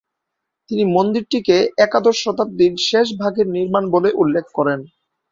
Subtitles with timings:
[0.71, 4.79] তিনি মন্দিরটিকে একাদশ শতাব্দীর শেষভাগের নির্মাণ বলে উল্লেখ করেন।